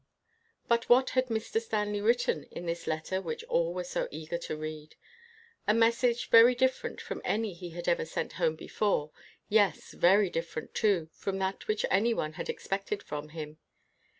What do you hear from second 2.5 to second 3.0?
this